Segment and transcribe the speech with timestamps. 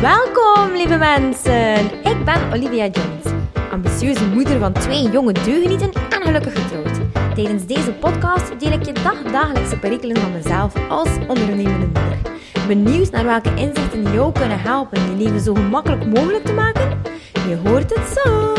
[0.00, 1.84] Welkom, lieve mensen.
[1.84, 6.98] Ik ben Olivia Jones, ambitieuze moeder van twee jonge deugenieten en gelukkig getrouwd.
[7.34, 12.18] Tijdens deze podcast deel ik je dagdagelijkse perikelen van mezelf als ondernemende moeder.
[12.66, 16.98] Benieuwd naar welke inzichten jou kunnen helpen je leven zo gemakkelijk mogelijk te maken?
[17.48, 18.54] Je hoort het zo.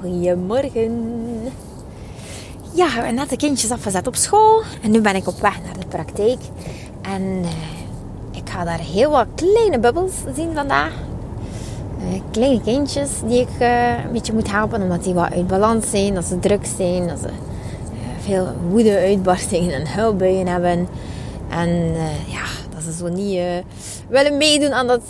[0.00, 1.14] Goedemorgen.
[2.74, 5.62] Ja, we hebben net de kindjes afgezet op school en nu ben ik op weg
[5.64, 6.38] naar de praktijk.
[7.02, 7.81] En ik
[8.52, 10.92] ga daar heel wat kleine bubbels zien vandaag.
[11.98, 15.90] Uh, kleine kindjes die ik uh, een beetje moet helpen omdat die wat uit balans
[15.90, 17.28] zijn, dat ze druk zijn, dat ze
[18.20, 20.88] veel woede-uitbarstingen en huilbuien hebben.
[21.48, 21.94] En
[22.26, 22.44] ja,
[22.74, 23.40] dat ze zo niet
[24.08, 25.02] willen meedoen aan dat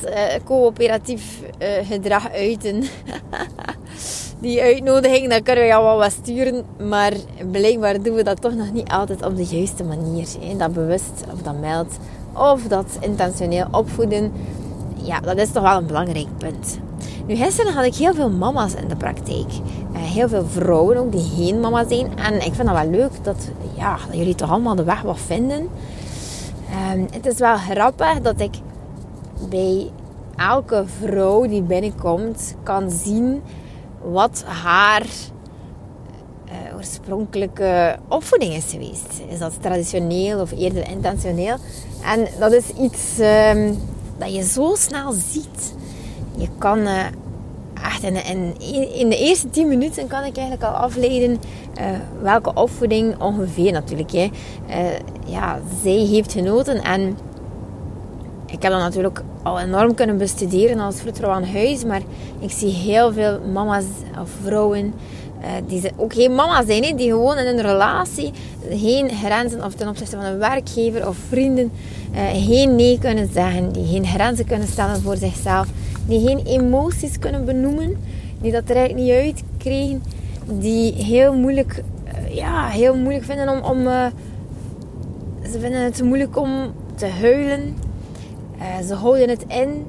[0.44, 1.40] coöperatief
[1.88, 2.82] gedrag uiten.
[4.40, 6.64] die uitnodiging, dan kunnen we jou wel wat sturen.
[6.88, 7.12] Maar
[7.50, 10.26] blijkbaar doen we dat toch nog niet altijd op de juiste manier.
[10.40, 10.56] Hè?
[10.56, 11.98] Dat bewust of dat meldt
[12.32, 14.32] of dat intentioneel opvoeden.
[14.94, 16.78] Ja, dat is toch wel een belangrijk punt.
[17.26, 19.52] Nu, gisteren had ik heel veel mama's in de praktijk.
[19.92, 22.18] Uh, heel veel vrouwen ook die geen mama zijn.
[22.18, 25.18] En ik vind dat wel leuk dat, ja, dat jullie toch allemaal de weg wat
[25.18, 25.68] vinden.
[26.70, 28.54] Uh, het is wel grappig dat ik
[29.48, 29.90] bij
[30.36, 33.42] elke vrouw die binnenkomt kan zien
[34.10, 35.06] wat haar
[36.82, 39.20] oorspronkelijke opvoeding is geweest.
[39.28, 41.56] Is dat traditioneel of eerder intentioneel?
[42.04, 43.18] En dat is iets
[43.54, 43.78] um,
[44.18, 45.74] dat je zo snel ziet.
[46.36, 47.04] Je kan uh,
[47.82, 48.60] echt in,
[48.94, 51.86] in, de eerste 10 minuten kan ik eigenlijk al afleiden uh,
[52.22, 54.10] welke opvoeding ongeveer natuurlijk.
[54.12, 54.30] Hè,
[55.26, 57.18] ja, zij heeft genoten en
[58.46, 61.84] ik heb dat natuurlijk al enorm kunnen bestuderen als vroedvrouw aan huis.
[61.84, 62.02] Maar
[62.38, 63.84] ik zie heel veel mama's
[64.20, 64.94] of vrouwen
[65.42, 66.96] uh, die ook geen mama zijn.
[66.96, 68.32] Die gewoon in een relatie
[68.70, 71.72] geen grenzen of ten opzichte van een werkgever of vrienden
[72.14, 73.72] uh, geen nee kunnen zeggen.
[73.72, 75.66] Die geen grenzen kunnen stellen voor zichzelf.
[76.06, 77.96] Die geen emoties kunnen benoemen.
[78.40, 80.02] Die dat er eigenlijk niet uitkregen.
[80.46, 83.62] Die heel moeilijk, uh, ja, heel moeilijk vinden om...
[83.62, 84.10] om
[85.52, 87.74] ze vinden het moeilijk om te huilen
[88.86, 89.86] ze houden het in.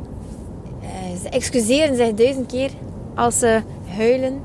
[1.21, 2.69] Ze excuseren zich duizend keer
[3.15, 3.61] als ze
[3.97, 4.41] huilen.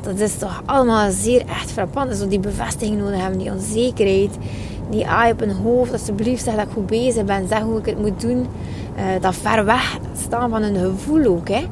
[0.00, 2.16] Dat is toch allemaal zeer echt frappant.
[2.16, 4.30] Zo die bevestiging nodig hebben, die onzekerheid.
[4.90, 7.48] Die aai op hun hoofd, alsjeblieft zeg dat ik goed bezig ben.
[7.48, 8.46] Zeg hoe ik het moet doen.
[8.96, 11.48] Uh, dat ver weg staan van hun gevoel ook.
[11.48, 11.66] Hè.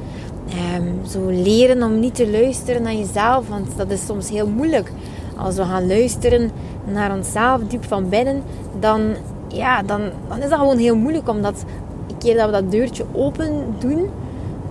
[0.76, 3.48] Um, zo leren om niet te luisteren naar jezelf.
[3.48, 4.92] Want dat is soms heel moeilijk.
[5.36, 6.50] Als we gaan luisteren
[6.84, 8.42] naar onszelf diep van binnen,
[8.80, 9.14] dan
[9.48, 11.28] ja, dan, dan is dat gewoon heel moeilijk.
[11.28, 11.64] Omdat
[12.08, 14.08] een keer dat we dat deurtje open doen,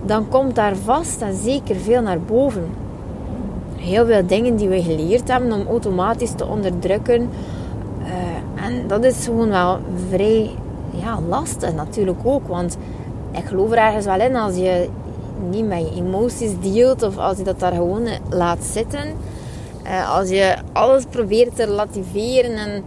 [0.06, 2.64] dan komt daar vast en zeker veel naar boven.
[3.78, 7.30] Heel veel dingen die we geleerd hebben om automatisch te onderdrukken.
[8.00, 9.78] Uh, en dat is gewoon wel
[10.08, 10.50] vrij
[10.90, 12.48] ja, lastig natuurlijk ook.
[12.48, 12.76] Want
[13.32, 14.88] ik geloof er ergens wel in als je
[15.50, 19.14] niet met je emoties deelt of als je dat daar gewoon laat zitten.
[19.84, 22.84] Uh, als je alles probeert te relativeren en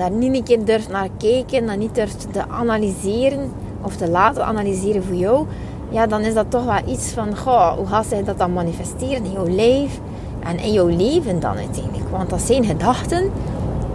[0.00, 3.52] daar niet een keer durft naar kijken, dat niet durft te analyseren
[3.82, 5.46] of te laten analyseren voor jou,
[5.90, 9.24] ja, dan is dat toch wel iets van, goh, hoe gaat zich dat dan manifesteren
[9.24, 10.00] in jouw lijf
[10.40, 12.10] en in jouw leven dan uiteindelijk?
[12.10, 13.30] Want dat zijn gedachten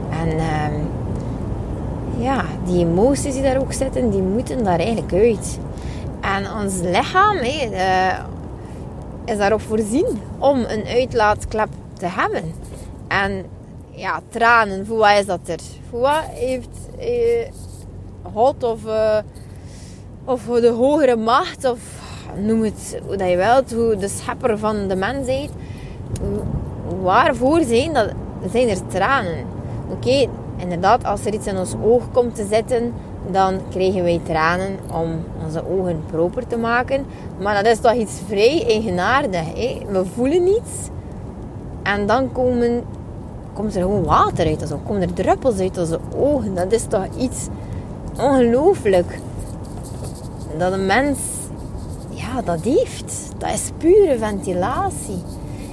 [0.09, 5.59] en uh, ja, die emoties die daar ook zitten, die moeten daar eigenlijk uit.
[6.21, 8.19] En ons lichaam uh,
[9.25, 12.43] is daarop voorzien om een uitlaatklep te hebben.
[13.07, 13.45] En
[13.89, 15.59] ja, tranen, voor wat is dat er?
[15.89, 17.51] Voor wat heeft eh,
[18.33, 19.17] God of, uh,
[20.25, 21.79] of de hogere macht, of
[22.35, 25.49] noem het hoe dat je wilt, hoe de schepper van de mensheid,
[27.01, 28.09] waarvoor zijn, dat,
[28.51, 29.45] zijn er tranen.
[29.91, 30.27] Oké,
[30.57, 32.93] inderdaad, als er iets in ons oog komt te zitten,
[33.31, 37.05] dan krijgen wij tranen om onze ogen proper te maken.
[37.39, 39.45] Maar dat is toch iets vrij eigenaardig.
[39.53, 39.81] Hè?
[39.89, 40.89] We voelen niets.
[41.83, 42.83] En dan komen
[43.53, 44.67] komt er gewoon water uit.
[44.67, 46.55] Zo komen er druppels uit onze ogen.
[46.55, 47.47] Dat is toch iets
[48.19, 49.19] ongelooflijk.
[50.57, 51.17] Dat een mens
[52.09, 53.13] ja, dat heeft.
[53.37, 55.23] Dat is pure ventilatie.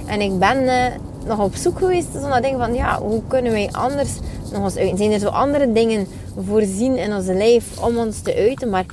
[0.05, 0.85] En ik ben uh,
[1.25, 4.09] nog op zoek geweest naar dingen van ja, hoe kunnen wij anders
[4.51, 4.97] nog eens uiten?
[4.97, 6.07] Zijn er zo andere dingen
[6.45, 8.69] voorzien in onze lijf om ons te uiten?
[8.69, 8.85] Maar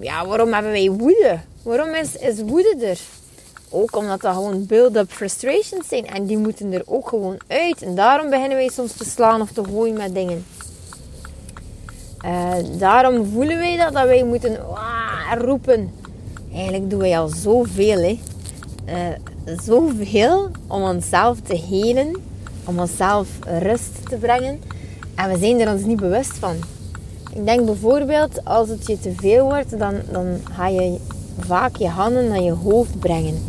[0.00, 1.38] ja, waarom hebben wij woede?
[1.62, 2.98] Waarom is, is woede er?
[3.70, 6.06] Ook omdat dat gewoon build-up frustrations zijn.
[6.06, 7.82] En die moeten er ook gewoon uit.
[7.82, 10.44] En daarom beginnen wij soms te slaan of te gooien met dingen.
[12.24, 14.58] Uh, daarom voelen wij dat, dat wij moeten
[15.38, 15.90] roepen.
[16.52, 17.98] Eigenlijk doen wij al zoveel.
[17.98, 18.18] Hè.
[18.86, 22.16] Uh, zoveel om onszelf te helen.
[22.64, 23.28] Om onszelf
[23.60, 24.60] rust te brengen.
[25.14, 26.56] En we zijn er ons niet bewust van.
[27.32, 30.98] Ik denk bijvoorbeeld als het je te veel wordt, dan, dan ga je
[31.38, 33.42] vaak je handen naar je hoofd brengen.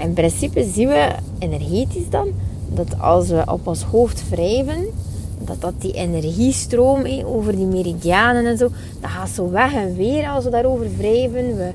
[0.00, 2.28] In principe zien we energetisch dan
[2.68, 4.86] dat als we op ons hoofd wrijven,
[5.46, 8.68] dat dat die energiestroom over die meridianen en zo,
[9.00, 11.56] dat gaat zo weg en weer als we daarover wrijven.
[11.56, 11.70] We,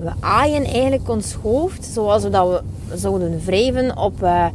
[0.00, 4.46] we aaien eigenlijk ons hoofd zoals we dat we zouden wrijven op, uh,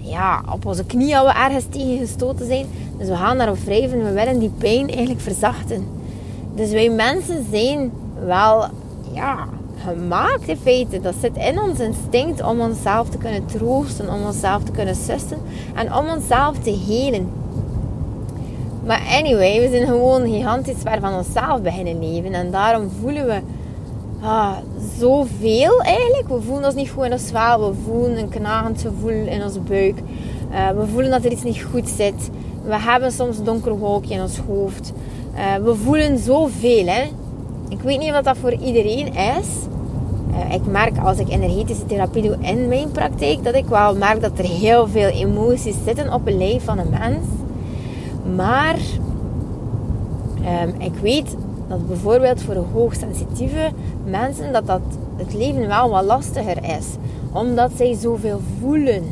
[0.00, 2.66] ja, op onze knie als we ergens tegen gestoten zijn.
[2.98, 4.04] Dus we gaan daarop wrijven.
[4.04, 5.86] We willen die pijn eigenlijk verzachten.
[6.54, 7.92] Dus wij mensen zijn
[8.24, 8.64] wel
[9.12, 9.48] ja,
[9.84, 11.00] gemaakt in feite.
[11.00, 15.38] Dat zit in ons instinct om onszelf te kunnen troosten, om onszelf te kunnen sussen
[15.74, 17.41] en om onszelf te helen.
[18.86, 22.34] Maar anyway, we zijn gewoon gigantisch ver van onszelf beginnen leven.
[22.34, 23.40] En daarom voelen we
[24.20, 24.56] ah,
[24.98, 26.28] zoveel eigenlijk.
[26.28, 27.68] We voelen ons niet goed in ons vel.
[27.70, 29.98] We voelen een knagend gevoel in onze buik.
[30.52, 32.30] Uh, we voelen dat er iets niet goed zit.
[32.64, 33.72] We hebben soms een donker
[34.08, 34.92] in ons hoofd.
[35.34, 36.86] Uh, we voelen zoveel.
[36.86, 37.02] Hè?
[37.68, 39.48] Ik weet niet of dat voor iedereen is.
[40.30, 44.20] Uh, ik merk als ik energetische therapie doe in mijn praktijk, dat ik wel merk
[44.20, 47.26] dat er heel veel emoties zitten op het lijf van een mens.
[48.36, 48.76] Maar
[50.64, 51.36] um, ik weet
[51.68, 53.70] dat bijvoorbeeld voor hoogsensitieve
[54.04, 54.80] mensen dat, dat
[55.16, 56.86] het leven wel wat lastiger is.
[57.32, 59.04] Omdat zij zoveel voelen.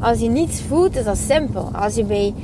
[0.00, 1.68] Als je niets voelt, is dat simpel.
[1.72, 2.34] Als je, bij,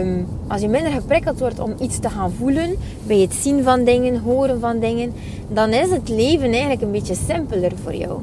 [0.00, 2.76] um, als je minder geprikkeld wordt om iets te gaan voelen,
[3.06, 5.12] bij het zien van dingen, horen van dingen,
[5.48, 8.20] dan is het leven eigenlijk een beetje simpeler voor jou.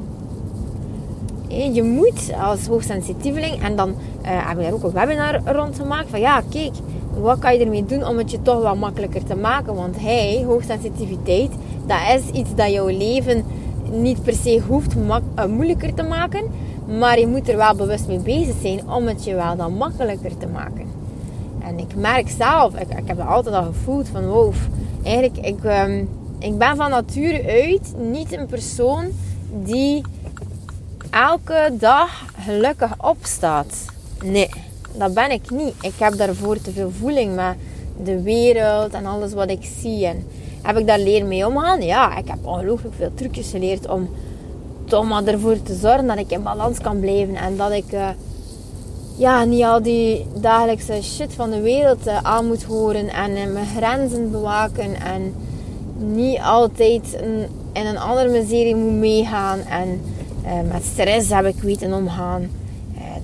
[1.72, 6.10] Je moet als hoogsensitieveling, en dan uh, heb ik daar ook een webinar rond gemaakt,
[6.10, 6.72] van ja, kijk,
[7.20, 9.74] wat kan je ermee doen om het je toch wat makkelijker te maken?
[9.74, 11.50] Want hij, hoogsensitiviteit,
[11.86, 13.44] dat is iets dat jouw leven
[13.90, 16.44] niet per se hoeft uh, moeilijker te maken.
[16.98, 20.36] Maar je moet er wel bewust mee bezig zijn om het je wel dan makkelijker
[20.36, 20.86] te maken.
[21.62, 24.52] En ik merk zelf, ik, heb dat altijd al gevoeld van wow,
[25.02, 26.08] eigenlijk, ik, um,
[26.38, 29.04] ik ben van nature uit niet een persoon
[29.64, 30.02] die
[31.10, 33.84] elke dag gelukkig opstaat.
[34.24, 34.63] Nee
[34.94, 35.74] dat ben ik niet.
[35.80, 37.54] Ik heb daarvoor te veel voeling met
[38.02, 40.06] de wereld en alles wat ik zie.
[40.06, 40.24] En
[40.62, 41.82] heb ik daar leren mee omgaan?
[41.82, 44.08] Ja, ik heb ongelooflijk veel trucjes geleerd om
[44.84, 47.36] toch ervoor te zorgen dat ik in balans kan blijven.
[47.36, 48.08] En dat ik uh,
[49.16, 53.08] ja, niet al die dagelijkse shit van de wereld uh, aan moet horen.
[53.08, 55.00] En uh, mijn grenzen bewaken.
[55.00, 55.34] En
[55.96, 57.18] niet altijd
[57.72, 59.58] in een andere miserie moet meegaan.
[59.60, 60.00] En
[60.68, 62.50] met stress heb ik weten omgaan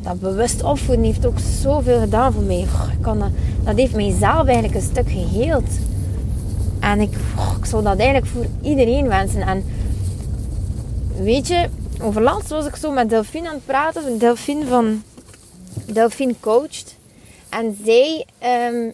[0.03, 2.67] dat bewust opvoeden heeft ook zoveel gedaan voor mij.
[3.01, 3.19] kan
[3.65, 5.69] dat, heeft mijzelf eigenlijk een stuk geheeld.
[6.81, 7.17] En ik,
[7.63, 9.43] zou dat eigenlijk voor iedereen wensen.
[9.43, 9.65] En
[11.17, 11.69] weet je,
[12.03, 14.19] overlaatst was ik zo met Delphine aan het praten.
[14.19, 15.03] Delphine van
[15.93, 16.97] Delphine coacht.
[17.49, 18.27] En zij,
[18.73, 18.93] um,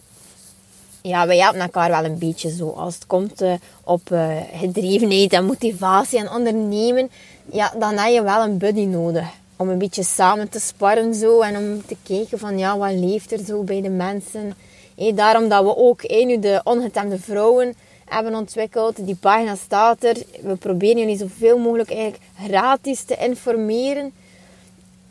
[1.01, 2.69] ja, wij helpen elkaar wel een beetje zo.
[2.69, 3.53] Als het komt uh,
[3.83, 7.09] op uh, gedrevenheid en motivatie en ondernemen,
[7.51, 9.25] ja, dan heb je wel een buddy nodig
[9.57, 13.31] om een beetje samen te sparren zo en om te kijken van ja, wat leeft
[13.31, 14.53] er zo bij de mensen.
[14.95, 17.75] Hey, daarom dat we ook hey, de ongetemde vrouwen
[18.05, 19.05] hebben ontwikkeld.
[19.05, 20.17] Die pagina staat er.
[20.41, 24.11] We proberen jullie zoveel mogelijk eigenlijk gratis te informeren.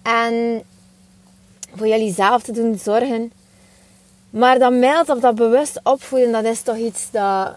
[0.03, 0.63] En
[1.75, 3.33] voor jullie zelf te doen zorgen.
[4.31, 7.57] Maar dat meldt of dat bewust opvoeden, dat is toch iets dat...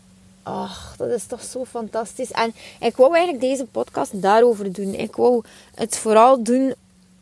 [0.49, 2.31] Ach, dat is toch zo fantastisch.
[2.31, 4.93] En ik wou eigenlijk deze podcast daarover doen.
[4.93, 5.43] Ik wou
[5.75, 6.73] het vooral doen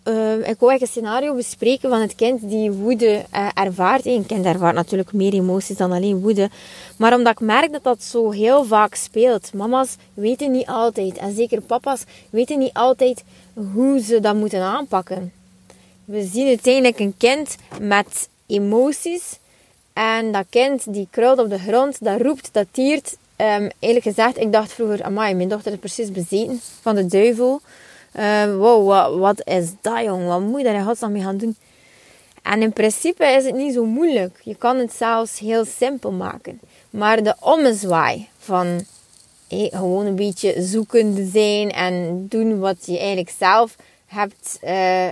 [0.08, 4.06] uh, ik wou eigenlijk een scenario bespreken van het kind die woede uh, ervaart.
[4.06, 6.50] Een kind ervaart natuurlijk meer emoties dan alleen woede.
[6.98, 9.54] Maar omdat ik merk dat dat zo heel vaak speelt.
[9.54, 13.24] Mama's weten niet altijd, en zeker papa's weten niet altijd
[13.74, 15.32] hoe ze dat moeten aanpakken.
[16.06, 19.40] We zien uiteindelijk een kind met emoties.
[19.98, 23.18] En dat kind die kruilt op de grond, dat roept, dat tiert.
[23.38, 27.62] Um, eerlijk gezegd, ik dacht vroeger, amai, mijn dochter is precies bezeten van de duivel.
[28.20, 30.28] Uh, wow, wat, wat, is dat jong?
[30.28, 31.56] Wat moet je daar in godsnaam mee gaan doen?
[32.42, 34.40] En in principe is het niet zo moeilijk.
[34.44, 36.60] Je kan het zelfs heel simpel maken.
[36.90, 38.86] Maar de ommezwaai van
[39.50, 43.76] gewoon een beetje zoekende zijn en doen wat je eigenlijk zelf
[44.06, 45.08] hebt uh,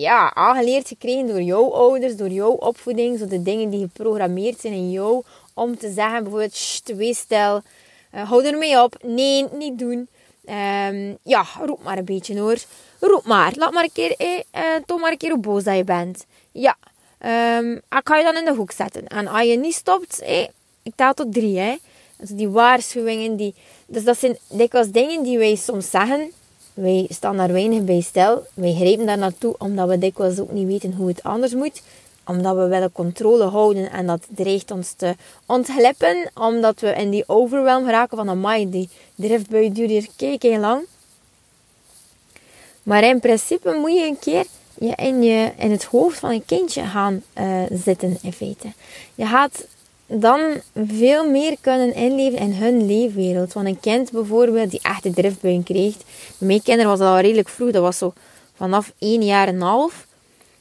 [0.00, 3.18] ja, aangeleerd gekregen door jouw ouders, door jouw opvoeding.
[3.18, 5.22] Zo de dingen die geprogrammeerd zijn in jou
[5.54, 7.62] om te zeggen bijvoorbeeld, wees stil,
[8.14, 10.08] uh, hou ermee op, nee, niet doen.
[10.48, 12.56] Um, ja, roep maar een beetje hoor.
[13.00, 13.52] Roep maar.
[13.56, 16.26] Laat maar een keer, eh, eh, toon maar een keer hoe boos dat je bent.
[16.52, 16.76] Ja.
[17.58, 19.06] Um, ik ga je dan in de hoek zetten.
[19.06, 20.46] En als je niet stopt, eh,
[20.82, 21.58] ik tel tot drie.
[21.58, 21.76] Hè.
[22.18, 23.36] Dus die waarschuwingen.
[23.36, 23.54] Die,
[23.86, 26.32] dus dat zijn dikwijls dingen die wij soms zeggen.
[26.76, 28.46] Wij staan daar weinig bij stil.
[28.54, 31.82] Wij grijpen daar naartoe omdat we dikwijls ook niet weten hoe het anders moet.
[32.26, 35.14] omdat we willen controle houden en dat dreigt ons te
[35.46, 40.58] ontglippen, omdat we in die overwhelm geraken van amai, die driftbui duurt hier kijk heel
[40.58, 40.86] lang.
[42.82, 44.46] Maar in principe moet je een keer
[44.78, 48.72] je in, je, in het hoofd van een kindje gaan uh, zitten, in feite.
[49.14, 49.66] Je gaat
[50.06, 50.40] dan
[50.74, 53.52] veel meer kunnen inleven in hun leefwereld.
[53.52, 55.96] Want een kind bijvoorbeeld die echt de driftbuien kreeg.
[56.38, 57.70] Bij mijn kinderen was dat al redelijk vroeg.
[57.70, 58.12] Dat was zo
[58.54, 60.06] vanaf één jaar en een half.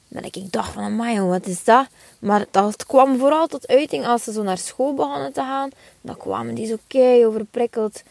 [0.07, 1.87] Dat ik dacht van, amai, wat is dat?
[2.19, 5.69] Maar dat kwam vooral tot uiting als ze zo naar school begonnen te gaan.
[6.01, 8.03] Dan kwamen die zo kei overprikkeld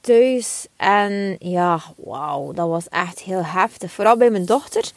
[0.00, 0.66] thuis.
[0.76, 3.92] En ja, wauw, dat was echt heel heftig.
[3.92, 4.90] Vooral bij mijn dochter.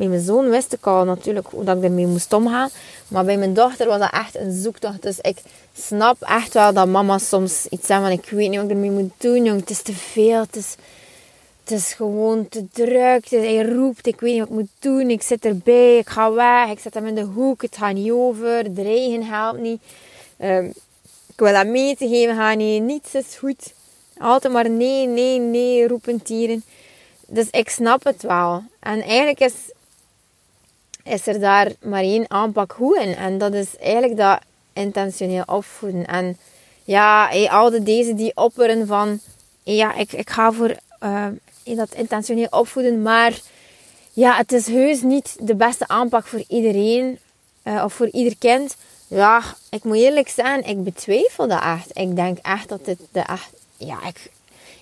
[0.00, 2.70] Bij mijn zoon wist ik al natuurlijk hoe dat ik ermee moest omgaan.
[3.08, 5.02] Maar bij mijn dochter was dat echt een zoektocht.
[5.02, 5.38] Dus ik
[5.78, 8.10] snap echt wel dat mama soms iets zegt van...
[8.10, 9.60] Ik weet niet wat ik ermee moet doen, jong.
[9.60, 10.40] Het is te veel.
[10.40, 10.74] Het is,
[11.64, 13.28] het is gewoon te druk.
[13.28, 14.06] Hij roept.
[14.06, 15.10] Ik weet niet wat ik moet doen.
[15.10, 15.98] Ik zit erbij.
[15.98, 16.70] Ik ga weg.
[16.70, 17.62] Ik zet hem in de hoek.
[17.62, 18.74] Het gaat niet over.
[18.74, 19.80] De regen helpt niet.
[20.42, 20.66] Um,
[21.26, 22.36] ik wil dat mee te geven.
[22.36, 22.82] Ga niet.
[22.82, 23.72] Niets is goed.
[24.18, 26.64] Altijd maar nee, nee, nee roepen tieren.
[27.26, 28.62] Dus ik snap het wel.
[28.80, 29.52] En eigenlijk is
[31.04, 33.16] is er daar maar één aanpak goed in.
[33.16, 34.38] En dat is eigenlijk dat
[34.72, 36.06] intentioneel opvoeden.
[36.06, 36.38] En
[36.84, 39.20] ja, al de deze die opperen van...
[39.62, 41.26] ja, ik, ik ga voor uh,
[41.64, 43.02] dat intentioneel opvoeden.
[43.02, 43.40] Maar
[44.12, 47.18] ja, het is heus niet de beste aanpak voor iedereen.
[47.64, 48.76] Uh, of voor ieder kind.
[49.06, 51.98] Ja, ik moet eerlijk zijn, ik betwijfel dat echt.
[51.98, 53.50] Ik denk echt dat dit de echt...
[53.76, 54.30] Ja, ik,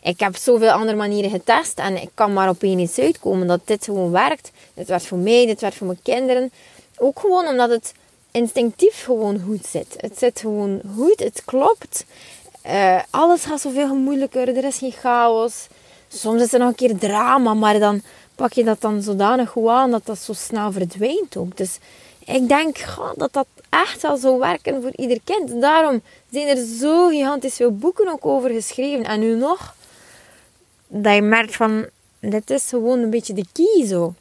[0.02, 3.60] ik heb zoveel andere manieren getest en ik kan maar op één iets uitkomen dat
[3.64, 4.50] dit gewoon werkt.
[4.74, 6.52] Dit werkt voor mij, dit werkt voor mijn kinderen.
[6.96, 7.92] Ook gewoon omdat het
[8.30, 9.94] instinctief gewoon goed zit.
[9.96, 12.04] Het zit gewoon goed, het klopt.
[12.66, 15.66] Uh, alles gaat zoveel moeilijker, er is geen chaos.
[16.08, 18.02] Soms is er nog een keer drama, maar dan
[18.34, 21.56] pak je dat dan zodanig goed aan dat dat zo snel verdwijnt ook.
[21.56, 21.78] Dus
[22.24, 22.76] ik denk
[23.16, 25.60] dat dat echt wel zou werken voor ieder kind.
[25.60, 29.04] Daarom zijn er zo gigantisch veel boeken ook over geschreven.
[29.04, 29.74] En nu nog,
[30.88, 31.86] dat je merkt van,
[32.20, 34.14] dit is gewoon een beetje de key zo.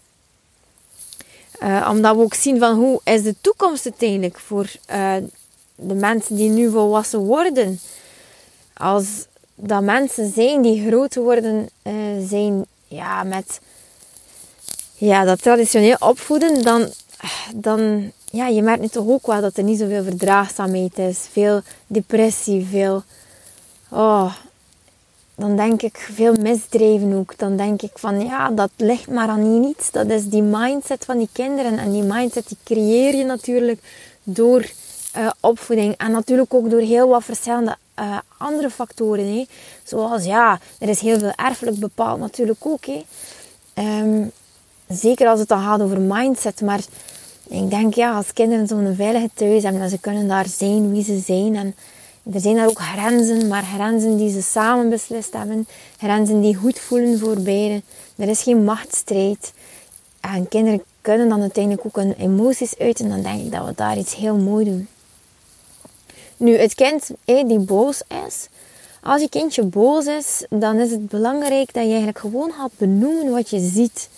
[1.63, 5.15] Uh, omdat we ook zien van hoe is de toekomst uiteindelijk voor uh,
[5.75, 7.79] de mensen die nu volwassen worden.
[8.73, 11.93] Als dat mensen zijn die groot worden uh,
[12.27, 13.59] zijn ja, met
[14.93, 16.91] ja, dat traditioneel opvoeden, dan,
[17.55, 21.27] dan ja, je merkt nu toch ook wel dat er niet zoveel verdraagzaamheid is.
[21.31, 23.03] Veel depressie, veel
[23.89, 24.33] oh,
[25.37, 27.37] dan denk ik veel misdrijven ook.
[27.37, 29.91] Dan denk ik van ja, dat ligt maar aan niets.
[29.91, 31.77] Dat is die mindset van die kinderen.
[31.77, 33.81] En die mindset die creëer je natuurlijk
[34.23, 34.65] door
[35.17, 35.97] uh, opvoeding.
[35.97, 39.25] En natuurlijk ook door heel wat verschillende uh, andere factoren.
[39.25, 39.45] Hè.
[39.83, 42.85] Zoals ja, er is heel veel erfelijk bepaald natuurlijk ook.
[42.85, 43.05] Hè.
[44.01, 44.31] Um,
[44.87, 46.61] zeker als het dan gaat over mindset.
[46.61, 46.81] Maar
[47.47, 49.81] ik denk ja, als kinderen zo'n veilige thuis hebben.
[49.81, 51.75] En ze kunnen daar zijn wie ze zijn.
[52.33, 55.67] Er zijn daar ook grenzen, maar grenzen die ze samen beslist hebben.
[55.97, 57.83] Grenzen die goed voelen voor beiden.
[58.15, 59.53] Er is geen machtsstrijd.
[60.19, 63.09] En kinderen kunnen dan uiteindelijk ook hun emoties uiten.
[63.09, 64.87] Dan denk ik dat we daar iets heel mooi doen.
[66.37, 68.47] Nu, het kind die boos is.
[69.03, 73.31] Als je kindje boos is, dan is het belangrijk dat je eigenlijk gewoon gaat benoemen
[73.31, 74.09] wat je ziet.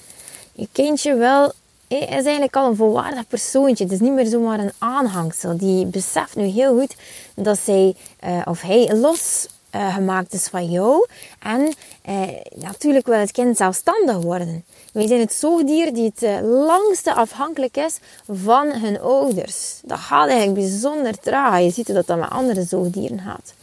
[0.51, 1.51] Je kindje wel
[1.97, 3.83] hij is eigenlijk al een volwaardig persoontje.
[3.83, 5.57] Het is niet meer zomaar een aanhangsel.
[5.57, 6.95] Die beseft nu heel goed
[7.35, 11.07] dat zij uh, of hij los uh, gemaakt is van jou.
[11.39, 11.73] En
[12.09, 12.21] uh,
[12.55, 14.63] natuurlijk wil het kind zelfstandig worden.
[14.93, 19.79] Wij zijn het zoogdier die het langste afhankelijk is van hun ouders.
[19.83, 21.61] Dat gaat eigenlijk bijzonder traag.
[21.61, 23.53] Je ziet dat dat met andere zoogdieren gaat.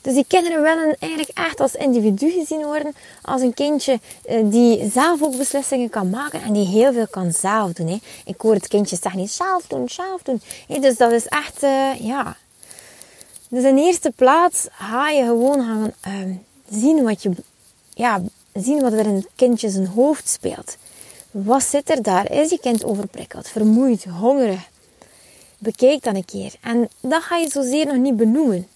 [0.00, 2.94] Dus die kinderen willen eigenlijk echt als individu gezien worden.
[3.22, 7.32] Als een kindje eh, die zelf ook beslissingen kan maken en die heel veel kan
[7.32, 7.86] zelf doen.
[7.86, 7.98] Hè.
[8.24, 10.40] Ik hoor het kindje zeggen niet zelf doen, zelf doen.
[10.80, 12.36] dus dat is echt, uh, ja.
[13.48, 16.36] Dus in eerste plaats ga je gewoon gaan uh,
[16.70, 17.30] zien wat je,
[17.94, 20.76] ja, zien wat er in het kindje zijn hoofd speelt.
[21.30, 22.32] Wat zit er daar?
[22.32, 24.68] Is je kind overprikkeld, vermoeid, hongerig?
[25.58, 26.54] Bekijk dan een keer.
[26.60, 28.68] En dat ga je zozeer nog niet benoemen.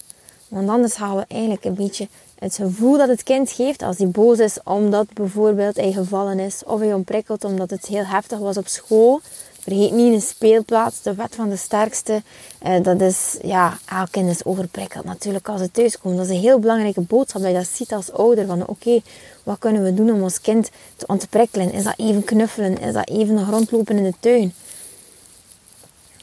[0.47, 2.07] Want anders gaan we eigenlijk een beetje
[2.39, 6.63] het gevoel dat het kind geeft als hij boos is omdat bijvoorbeeld hij gevallen is
[6.65, 9.21] of hij ontprikkelt omdat het heel heftig was op school.
[9.59, 12.21] Vergeet niet een speelplaats, de wet van de sterkste.
[12.59, 16.17] Eh, dat is, ja, elk kind is overprikkeld natuurlijk als het thuis komt.
[16.17, 18.45] Dat is een heel belangrijke boodschap dat je dat ziet als ouder.
[18.45, 19.01] Van oké,
[19.43, 21.71] wat kunnen we doen om ons kind te ontprikkelen?
[21.71, 22.79] Is dat even knuffelen?
[22.79, 24.53] Is dat even rondlopen in de tuin?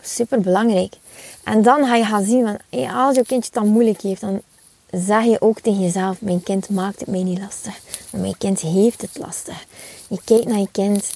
[0.00, 0.94] Super belangrijk.
[1.44, 4.42] En dan ga je gaan zien van, als je kindje het dan moeilijk heeft, dan
[4.90, 7.80] zeg je ook tegen jezelf, mijn kind maakt het mij niet lastig.
[8.10, 9.64] Mijn kind heeft het lastig.
[10.08, 11.10] Je kijkt naar je kind,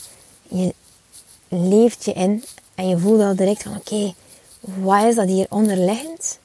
[0.48, 0.74] je
[1.48, 4.14] leeft je in En je voelt al direct van oké,
[4.60, 6.38] wat is dat hier onderliggend?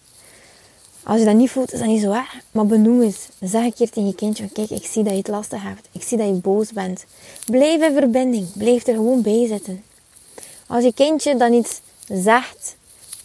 [1.04, 2.36] Als je dat niet voelt, is dat niet zo erg.
[2.52, 3.28] Maar benoem eens.
[3.40, 5.88] Zeg een keer tegen je kindje kijk, ik zie dat je het lastig hebt.
[5.92, 7.06] Ik zie dat je boos bent.
[7.46, 8.48] Blijf in verbinding.
[8.54, 9.84] Blijf er gewoon bij zitten.
[10.68, 12.76] Als je kindje dan iets zegt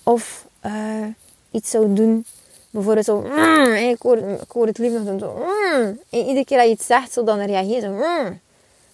[0.02, 1.06] of uh,
[1.50, 2.24] iets zou doen,
[2.70, 4.02] bijvoorbeeld zo, mm, ik,
[4.48, 7.40] hoor, het lief nog zo, mm, en iedere keer dat je iets zegt, zo dan
[7.40, 8.40] reageert zo, mm,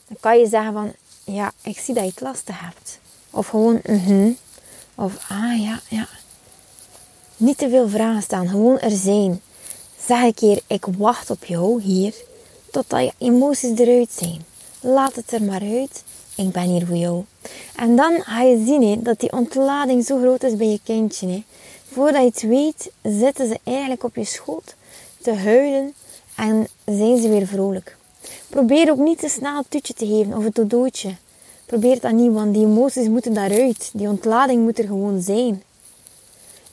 [0.09, 0.93] dan kan je zeggen van,
[1.25, 2.99] ja, ik zie dat je het lastig hebt.
[3.31, 4.31] Of gewoon, mhm.
[4.95, 6.09] Of, ah ja, ja.
[7.37, 9.41] Niet te veel vragen staan, gewoon er zijn.
[10.07, 12.15] Zeg een keer, ik wacht op jou hier,
[12.71, 14.45] totdat je emoties eruit zijn.
[14.81, 16.03] Laat het er maar uit.
[16.37, 17.25] Ik ben hier voor jou.
[17.77, 21.43] En dan ga je zien dat die ontlading zo groot is bij je kindje.
[21.91, 24.75] Voordat je het weet, zitten ze eigenlijk op je schoot
[25.23, 25.95] te huilen
[26.37, 27.97] en zijn ze weer vrolijk.
[28.49, 31.17] Probeer ook niet te snel het tutje te geven of het dodootje.
[31.67, 33.91] Probeer dat niet, want die emoties moeten daaruit.
[33.93, 35.63] Die ontlading moet er gewoon zijn.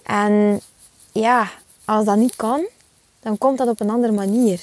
[0.04, 0.62] En
[1.12, 1.52] ja,
[1.86, 2.68] als dat niet kan,
[3.20, 4.60] dan komt dat op een andere manier.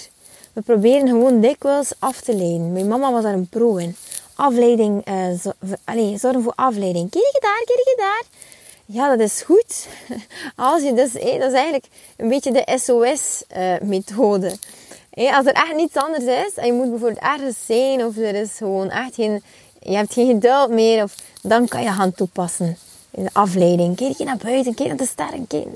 [0.53, 2.73] We proberen gewoon dikwijls af te leiden.
[2.73, 3.97] Mijn mama was daar een pro in.
[4.37, 7.11] Afleiding, uh, zorgen voor afleiding.
[7.11, 8.23] Kijk je daar, kijk je daar.
[8.87, 9.87] Ja, dat is goed.
[10.57, 14.57] Als je dus, dat is eigenlijk een beetje de SOS-methode.
[15.15, 18.35] Uh, als er echt niets anders is, en je moet bijvoorbeeld ergens zijn, of er
[18.35, 19.43] is gewoon echt geen,
[19.81, 22.79] je hebt geen geduld meer, of, dan kan je gaan toepassen.
[23.11, 23.97] De afleiding.
[23.97, 25.47] Kijk je naar buiten, kijk naar de sterren.
[25.47, 25.67] Kijk,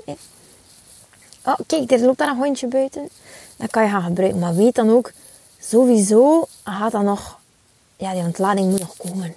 [1.45, 3.09] Oh, kijk, er loopt daar een hondje buiten.
[3.57, 4.39] Dat kan je gaan gebruiken.
[4.39, 5.11] Maar weet dan ook,
[5.59, 7.39] sowieso gaat dat nog...
[8.01, 9.35] Ja, die ontlading moet nog komen.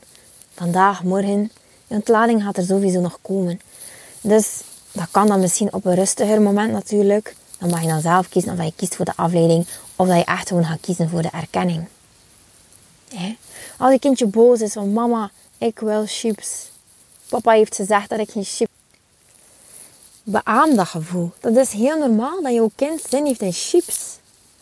[0.55, 1.51] Vandaag, morgen.
[1.87, 3.61] Die ontlading gaat er sowieso nog komen.
[4.21, 4.61] Dus
[4.93, 7.37] dat kan dan misschien op een rustiger moment natuurlijk.
[7.59, 9.67] Dan mag je dan zelf kiezen of je kiest voor de afleiding.
[9.97, 11.87] Of dat je echt gewoon gaat kiezen voor de erkenning.
[13.79, 16.71] Als je kindje boos is van mama, ik wil chips.
[17.29, 18.73] Papa heeft gezegd dat ik geen chips
[20.23, 21.33] beaam dat gevoel.
[21.41, 24.19] Dat is heel normaal dat jouw kind zin heeft in chips.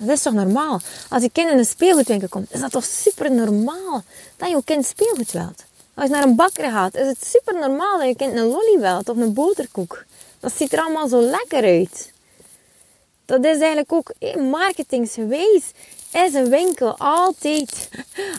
[0.06, 0.80] Dat is toch normaal?
[1.08, 4.02] Als je kind in een speelgoedwinkel komt, is dat toch super normaal
[4.36, 5.64] dat jouw kind speelgoed wilt?
[5.94, 8.78] Als je naar een bakker gaat, is het super normaal dat je kind een lolly
[8.80, 10.04] wilt of een boterkoek.
[10.40, 12.12] Dat ziet er allemaal zo lekker uit.
[13.24, 14.12] Dat is eigenlijk ook
[14.50, 15.72] marketingsgewijs
[16.12, 17.88] is een winkel altijd,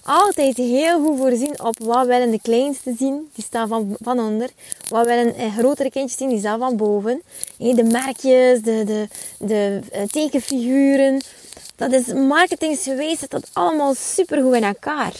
[0.04, 4.49] altijd heel goed voorzien op wat willen de kleinste zien, die staan van, van onder.
[4.89, 7.21] Wat willen eh, grotere kindjes zien, die staan van boven.
[7.58, 11.21] De merkjes, de, de, de eh, tekenfiguren.
[11.76, 15.14] Dat is marketingsgewijs, dat allemaal super goed in elkaar.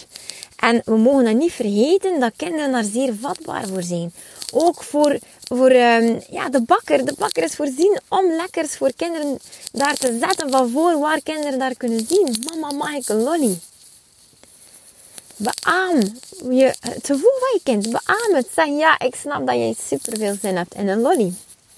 [0.56, 4.14] En we mogen dat niet vergeten dat kinderen daar zeer vatbaar voor zijn.
[4.54, 7.06] Ook voor, voor um, ja, de bakker.
[7.06, 9.40] De bakker is voorzien om lekkers voor kinderen
[9.72, 12.36] daar te zetten van voor waar kinderen daar kunnen zien.
[12.46, 13.60] Mama, mag ik een lolly?
[15.36, 16.00] Beaam
[16.50, 17.92] je, het gevoel van je kind.
[17.92, 18.48] Beaam het.
[18.56, 21.34] Zeg ja, ik snap dat jij super veel zin hebt in een lolly.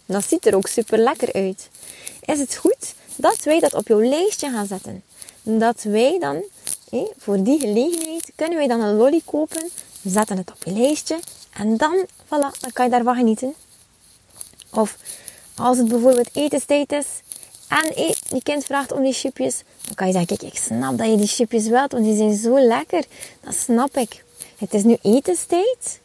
[0.06, 1.70] Dat ziet er ook super lekker uit.
[2.26, 5.04] Is het goed dat wij dat op jouw lijstje gaan zetten?
[5.43, 6.43] Dat wij dan,
[7.17, 9.69] voor die gelegenheid, kunnen wij dan een lolly kopen.
[10.04, 11.19] Zetten het op je lijstje.
[11.54, 13.54] En dan, voilà, dan kan je daarvan genieten.
[14.73, 14.97] Of
[15.56, 17.06] als het bijvoorbeeld etenstijd is
[17.67, 21.08] en je kind vraagt om die chipjes, dan kan je zeggen, kijk, ik snap dat
[21.08, 23.06] je die chipjes wilt, want die zijn zo lekker.
[23.41, 24.23] Dat snap ik.
[24.58, 25.99] Het is nu etenstijd.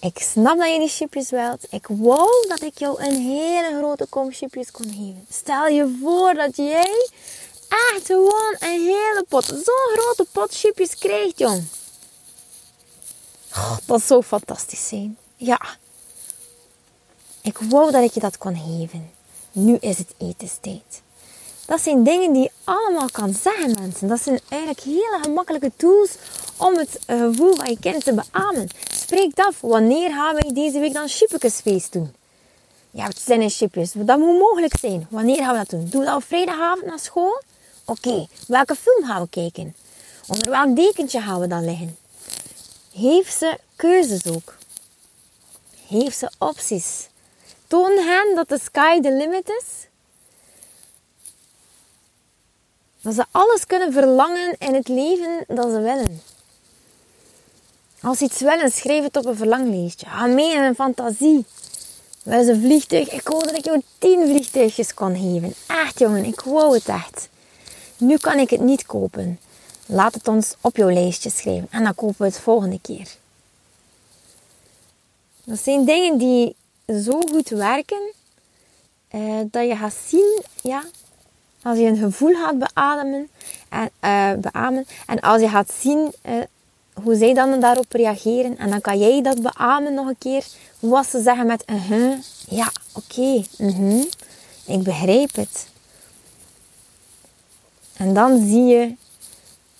[0.00, 1.66] Ik snap dat je die chipjes wilt.
[1.70, 5.26] Ik wou dat ik jou een hele grote kom chipjes kon geven.
[5.30, 7.08] Stel je voor dat jij
[7.68, 11.64] echt gewoon een hele pot, zo'n grote pot chipjes krijgt, jong.
[13.52, 15.18] Oh, dat zou fantastisch zijn.
[15.36, 15.60] Ja.
[17.42, 19.10] Ik wou dat ik je dat kon geven.
[19.52, 21.02] Nu is het etenstijd.
[21.66, 24.08] Dat zijn dingen die je allemaal kan zeggen, mensen.
[24.08, 26.10] Dat zijn eigenlijk hele gemakkelijke tools
[26.56, 28.68] om het eh, gevoel van je kind te beamen.
[29.10, 29.60] Spreek af.
[29.60, 32.14] Wanneer gaan wij deze week dan chipjes doen?
[32.90, 33.92] Ja, het zijn in chipjes.
[33.92, 35.06] Dat moet mogelijk zijn.
[35.10, 35.88] Wanneer gaan we dat doen?
[35.88, 37.42] Doen we dat op vrijdagavond naar school?
[37.84, 38.26] Oké.
[38.46, 39.74] Welke film gaan we kijken?
[40.26, 41.96] Onder welk dekentje gaan we dan liggen?
[42.92, 44.56] Heeft ze keuzes ook?
[45.86, 47.08] Heeft ze opties?
[47.66, 49.86] Toon hen dat de sky the limit is.
[53.00, 56.29] Dat ze alles kunnen verlangen in het leven dat ze willen.
[58.02, 60.06] Als iets willen, schrijf het op een verlanglijstje.
[60.06, 61.44] Ga mee in een fantasie.
[62.22, 63.10] Wel een vliegtuig.
[63.10, 65.54] Ik wou dat ik jou tien vliegtuigjes kon geven.
[65.66, 67.28] Echt jongen, ik wou het echt.
[67.96, 69.40] Nu kan ik het niet kopen.
[69.86, 73.08] Laat het ons op jouw lijstje schrijven en dan kopen we het volgende keer.
[75.44, 78.12] Dat zijn dingen die zo goed werken
[79.08, 80.84] eh, dat je gaat zien, ja,
[81.62, 83.28] als je een gevoel gaat beademen
[83.68, 86.34] en, uh, beamen en als je gaat zien uh,
[87.02, 88.58] hoe zij dan daarop reageren.
[88.58, 90.46] En dan kan jij dat beamen nog een keer.
[90.78, 92.18] Wat ze zeggen met -huh.
[92.48, 93.44] Ja, oké.
[93.58, 94.06] Okay,
[94.64, 95.68] Ik begrijp het.
[97.96, 98.94] En dan zie je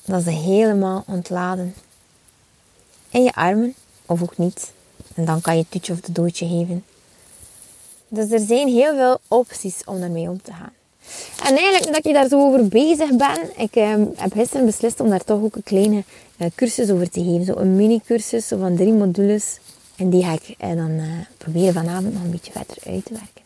[0.05, 1.75] dat ze helemaal ontladen.
[3.11, 3.75] In je armen,
[4.07, 4.73] of ook niet.
[5.15, 6.85] En dan kan je het tutje of de doodje geven.
[8.09, 10.73] Dus er zijn heel veel opties om ermee om te gaan.
[11.45, 15.11] En eigenlijk dat ik daar zo over bezig ben, ik uh, heb gisteren beslist om
[15.11, 16.05] daar toch ook een kleine
[16.39, 17.45] uh, cursus over te geven.
[17.45, 19.59] Zo een mini-cursus van drie modules.
[19.97, 21.05] En die ga ik uh, dan eh,
[21.39, 23.43] proberen vanavond nog een beetje verder uit te werken.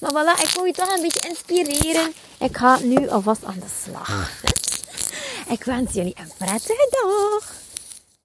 [0.00, 2.12] Maar voilà, ik wil je toch een beetje inspireren.
[2.38, 4.42] Ik ga nu alvast aan de slag.
[5.54, 7.65] Ik wens jullie een prettige dag.